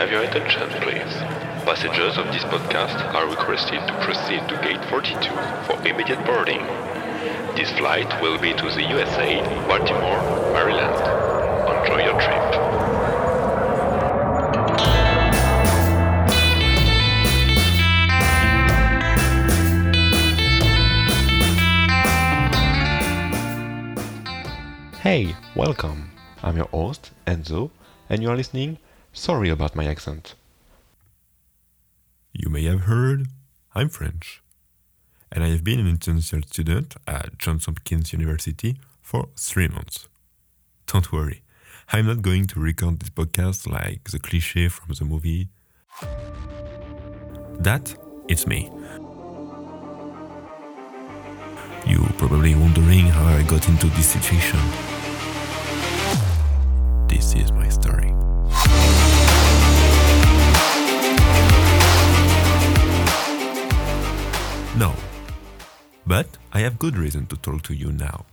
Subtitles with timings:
[0.00, 1.12] have your attention, please?
[1.68, 5.12] Passengers of this podcast are requested to proceed to gate 42
[5.66, 6.62] for immediate boarding.
[7.54, 10.22] This flight will be to the USA, Baltimore,
[10.54, 10.96] Maryland.
[11.68, 12.40] Enjoy your trip.
[25.02, 26.10] Hey, welcome.
[26.42, 27.68] I'm your host, Enzo,
[28.08, 28.78] and you are listening.
[29.12, 30.34] Sorry about my accent.
[32.32, 33.26] You may have heard,
[33.74, 34.42] I'm French.
[35.32, 40.08] And I have been an international student at Johns Hopkins University for three months.
[40.86, 41.42] Don't worry,
[41.92, 45.48] I'm not going to record this podcast like the cliche from the movie.
[47.58, 47.94] That,
[48.28, 48.70] it's me.
[51.86, 54.60] You're probably wondering how I got into this situation.
[57.08, 58.14] This is my story.
[66.52, 68.26] I have good reason to talk to you now.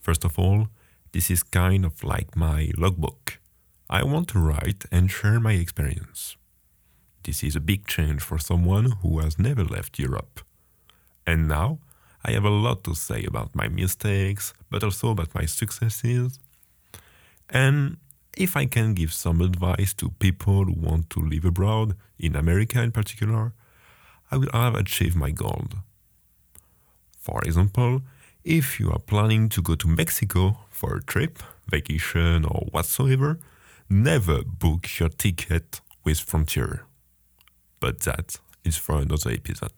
[0.00, 0.68] First of all,
[1.12, 3.38] this is kind of like my logbook.
[3.88, 6.36] I want to write and share my experience.
[7.22, 10.42] This is a big change for someone who has never left Europe.
[11.26, 11.78] And now
[12.22, 16.38] I have a lot to say about my mistakes, but also about my successes.
[17.48, 17.96] And
[18.36, 22.82] if I can give some advice to people who want to live abroad, in America
[22.82, 23.54] in particular,
[24.30, 25.68] I will have achieved my goal.
[27.24, 28.02] For example,
[28.44, 33.38] if you are planning to go to Mexico for a trip, vacation, or whatsoever,
[33.88, 36.84] never book your ticket with Frontier.
[37.80, 39.72] But that is for another episode.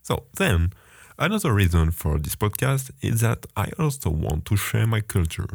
[0.00, 0.72] So, then,
[1.18, 5.50] another reason for this podcast is that I also want to share my culture.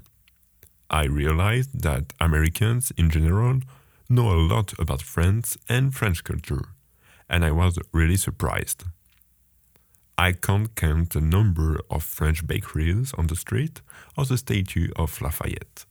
[0.92, 3.62] I realized that Americans in general
[4.08, 6.66] know a lot about France and French culture,
[7.28, 8.84] and I was really surprised.
[10.18, 13.82] I can't count the number of French bakeries on the street
[14.18, 15.86] or the statue of Lafayette.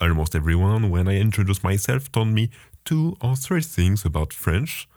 [0.00, 2.50] Almost everyone, when I introduced myself, told me
[2.84, 4.88] two or three things about French,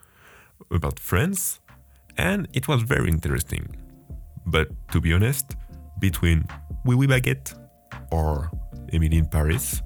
[0.70, 1.60] about France,
[2.16, 3.76] and it was very interesting.
[4.44, 5.56] But to be honest,
[5.98, 6.46] between
[6.84, 7.54] Oui Oui Baguette
[8.10, 8.50] or
[8.92, 9.82] Emily in Paris,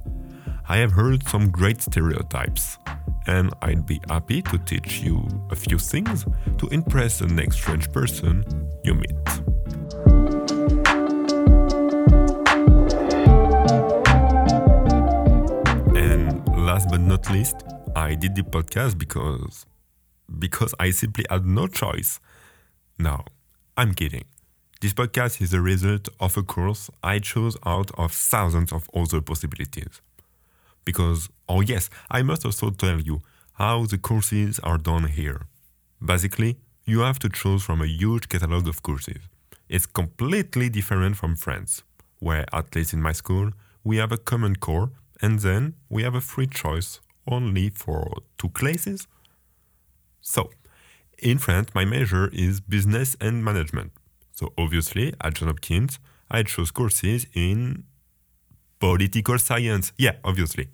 [0.69, 2.78] I have heard some great stereotypes,
[3.26, 6.25] and I'd be happy to teach you a few things
[6.58, 8.44] to impress the next French person
[8.84, 9.10] you meet.
[15.97, 17.56] And last but not least,
[17.94, 19.66] I did the podcast because
[20.38, 22.20] because I simply had no choice.
[22.98, 23.25] No,
[23.76, 24.25] I'm kidding.
[24.80, 29.20] This podcast is the result of a course I chose out of thousands of other
[29.20, 30.00] possibilities.
[30.84, 33.20] Because, oh yes, I must also tell you
[33.54, 35.42] how the courses are done here.
[36.04, 39.22] Basically, you have to choose from a huge catalog of courses.
[39.68, 41.82] It's completely different from France,
[42.18, 43.52] where, at least in my school,
[43.84, 44.91] we have a common core
[45.22, 49.06] and then we have a free choice only for two classes.
[50.20, 50.50] So,
[51.18, 53.92] in France, my major is business and management.
[54.32, 55.98] So, obviously, at Johns Hopkins,
[56.30, 57.84] I chose courses in
[58.80, 59.92] political science.
[59.96, 60.68] Yeah, obviously.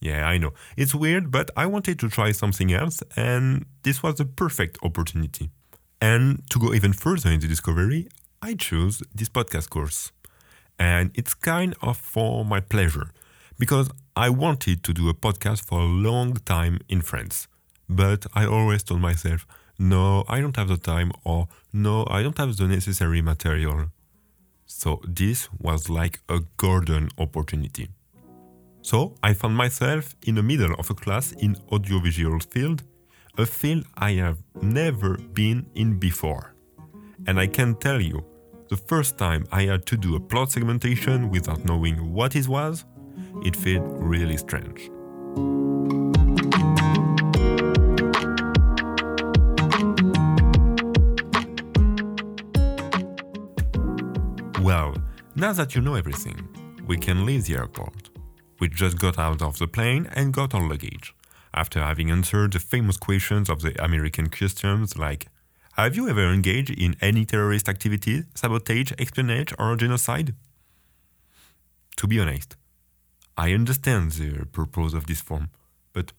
[0.00, 0.52] Yeah, I know.
[0.76, 5.50] It's weird, but I wanted to try something else, and this was the perfect opportunity.
[6.00, 8.08] And to go even further in the discovery,
[8.42, 10.12] I chose this podcast course.
[10.78, 13.10] And it's kind of for my pleasure,
[13.58, 17.48] because I wanted to do a podcast for a long time in France.
[17.88, 19.46] But I always told myself,
[19.78, 23.86] no, I don't have the time, or no, I don't have the necessary material.
[24.66, 27.88] So this was like a golden opportunity.
[28.82, 32.82] So I found myself in the middle of a class in audiovisual field,
[33.38, 36.54] a field I have never been in before.
[37.26, 38.24] And I can tell you,
[38.68, 42.84] the first time I had to do a plot segmentation without knowing what it was,
[43.44, 44.90] it felt really strange.
[54.66, 54.96] Well,
[55.36, 56.48] now that you know everything,
[56.88, 58.10] we can leave the airport.
[58.58, 61.14] We just got out of the plane and got our luggage,
[61.54, 65.28] after having answered the famous questions of the American customs like
[65.74, 70.34] Have you ever engaged in any terrorist activity, sabotage, espionage, or genocide?
[71.98, 72.56] To be honest,
[73.36, 75.50] I understand the purpose of this form,
[75.92, 76.12] but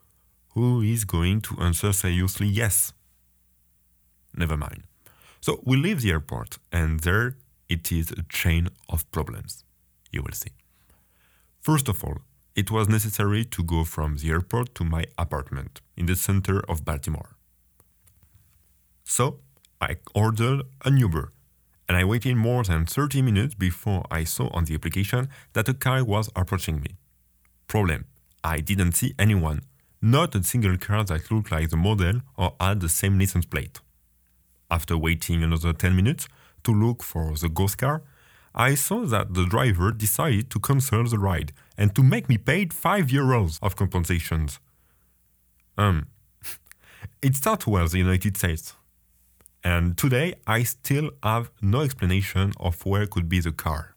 [0.53, 2.93] who is going to answer seriously yes?
[4.33, 4.83] Never mind.
[5.41, 7.35] So we leave the airport, and there
[7.69, 9.63] it is a chain of problems.
[10.11, 10.51] You will see.
[11.59, 12.19] First of all,
[12.55, 16.83] it was necessary to go from the airport to my apartment in the center of
[16.83, 17.35] Baltimore.
[19.03, 19.39] So
[19.79, 21.33] I ordered an Uber
[21.87, 25.73] and I waited more than 30 minutes before I saw on the application that a
[25.73, 26.95] car was approaching me.
[27.67, 28.05] Problem
[28.43, 29.61] I didn't see anyone,
[30.01, 33.79] not a single car that looked like the model or had the same license plate.
[34.69, 36.27] After waiting another 10 minutes
[36.63, 38.03] to look for the ghost car,
[38.59, 42.65] I saw that the driver decided to cancel the ride and to make me pay
[42.65, 44.59] 5 euros of compensations.
[45.77, 46.07] Um,
[47.21, 48.73] it started well, the United States.
[49.63, 53.95] And today I still have no explanation of where could be the car.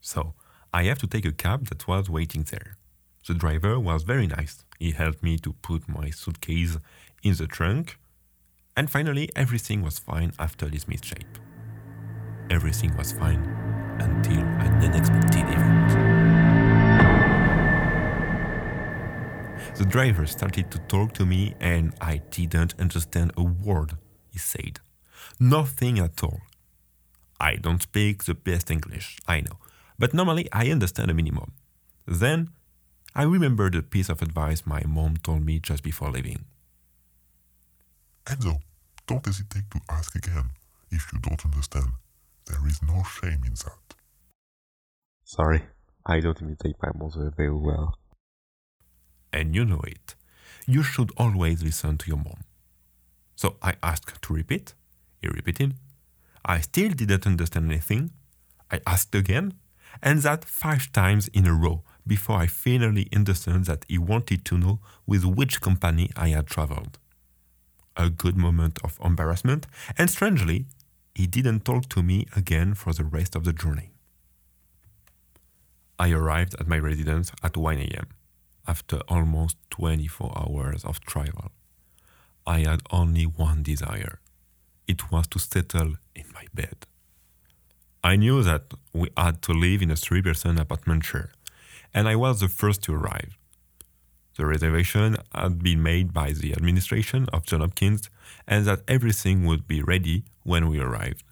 [0.00, 0.34] So
[0.72, 2.76] I have to take a cab that was waiting there.
[3.26, 4.64] The driver was very nice.
[4.78, 6.76] He helped me to put my suitcase
[7.24, 7.98] in the trunk.
[8.76, 11.26] And finally, everything was fine after this mishap
[12.50, 13.42] everything was fine
[14.00, 15.88] until an unexpected event.
[19.76, 23.96] The driver started to talk to me, and I didn't understand a word
[24.30, 24.80] he said.
[25.38, 26.40] Nothing at all.
[27.40, 29.58] I don't speak the best English, I know,
[29.98, 31.52] but normally I understand a minimum.
[32.06, 32.50] Then
[33.14, 36.44] I remembered a piece of advice my mom told me just before leaving.
[38.26, 38.60] Enzo,
[39.06, 40.50] don't hesitate to ask again
[40.90, 41.88] if you don't understand.
[42.48, 43.94] There is no shame in that.
[45.24, 45.62] Sorry,
[46.06, 47.98] I don't imitate my mother very well.
[49.32, 50.14] And you know it.
[50.66, 52.44] You should always listen to your mom.
[53.36, 54.74] So I asked to repeat.
[55.20, 55.74] He repeated.
[56.44, 58.10] I still didn't understand anything.
[58.70, 59.54] I asked again,
[60.02, 64.58] and that five times in a row before I finally understood that he wanted to
[64.58, 66.98] know with which company I had traveled.
[67.96, 69.66] A good moment of embarrassment,
[69.98, 70.66] and strangely,
[71.18, 73.90] he didn't talk to me again for the rest of the journey.
[75.98, 78.06] I arrived at my residence at 1 a.m.
[78.68, 81.50] after almost 24 hours of travel.
[82.46, 84.20] I had only one desire
[84.86, 86.86] it was to settle in my bed.
[88.04, 91.32] I knew that we had to live in a three person apartment share,
[91.92, 93.36] and I was the first to arrive.
[94.38, 98.08] The reservation had been made by the administration of John Hopkins
[98.46, 101.24] and that everything would be ready when we arrived.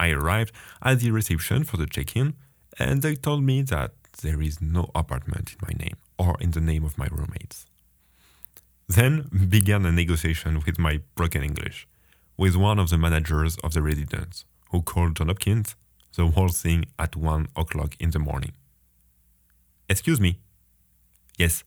[0.00, 0.52] I arrived
[0.82, 2.34] at the reception for the check in
[2.78, 6.62] and they told me that there is no apartment in my name or in the
[6.62, 7.66] name of my roommates.
[8.88, 11.86] Then began a negotiation with my broken English
[12.38, 15.76] with one of the managers of the residence who called John Hopkins
[16.16, 18.52] the whole thing at one o'clock in the morning.
[19.90, 20.38] Excuse me.
[21.36, 21.64] Yes,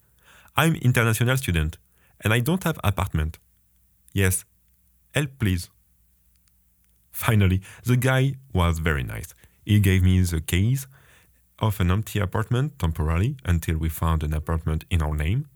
[0.55, 1.77] I'm international student
[2.21, 3.39] and I don't have apartment.
[4.13, 4.45] Yes,
[5.13, 5.69] help please.
[7.11, 9.33] Finally, the guy was very nice.
[9.65, 10.87] He gave me the keys
[11.59, 15.47] of an empty apartment temporarily until we found an apartment in our name.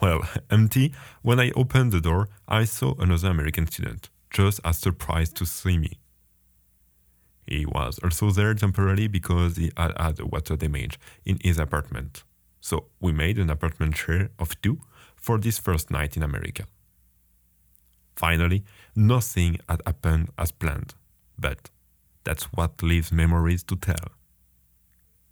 [0.00, 0.94] Well, empty.
[1.22, 5.78] When I opened the door, I saw another American student, just as surprised to see
[5.78, 5.98] me.
[7.46, 12.24] He was also there temporarily because he had had water damage in his apartment.
[12.62, 14.78] So we made an apartment share of two
[15.16, 16.64] for this first night in America.
[18.16, 18.64] Finally,
[18.94, 20.94] nothing had happened as planned,
[21.36, 21.70] but
[22.24, 24.12] that's what leaves memories to tell.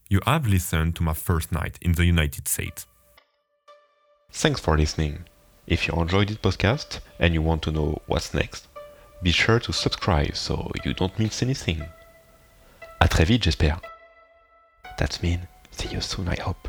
[0.08, 2.86] You have listened to my first night in the United States.
[4.32, 5.24] Thanks for listening.
[5.68, 8.66] If you enjoyed this podcast and you want to know what's next,
[9.22, 11.80] be sure to subscribe so you don't miss anything.
[13.00, 13.80] À très vite, j'espère.
[14.98, 15.46] That's mean.
[15.70, 16.68] See you soon, I hope.